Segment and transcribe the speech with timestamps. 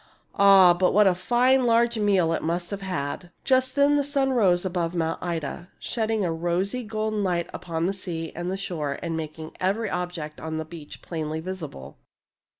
[0.33, 4.31] "Ah, but what a fine large meal it must have had!" Just then the sun
[4.31, 9.51] rose above Mount Ida, shedding a rosy golden light upon sea and shore and making
[9.59, 11.99] every object on the beach plainly visible.